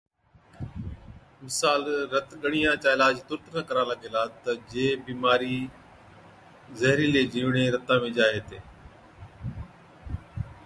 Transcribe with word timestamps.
مثال، 1.43 1.83
رت 2.13 2.27
ڳڙِيان 2.41 2.75
چا 2.83 2.89
علاج 2.95 3.15
تُرت 3.27 3.45
نہ 3.55 3.61
ڪرالا 3.67 3.95
گيلا 4.01 4.23
تہ 4.43 4.51
جي 4.71 4.87
بِيمارِي 5.05 5.57
زهرِيلي 6.79 7.23
جِيوڙين 7.31 7.67
رتا 7.75 7.95
۾ 8.09 8.11
جائي 8.17 8.33
هِتين 8.37 8.63